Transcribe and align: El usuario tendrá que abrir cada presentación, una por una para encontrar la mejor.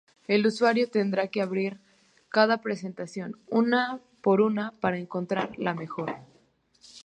El 0.27 0.47
usuario 0.47 0.89
tendrá 0.89 1.27
que 1.27 1.43
abrir 1.43 1.79
cada 2.29 2.63
presentación, 2.63 3.37
una 3.51 3.99
por 4.23 4.41
una 4.41 4.71
para 4.79 4.97
encontrar 4.97 5.51
la 5.59 5.75
mejor. 5.75 6.15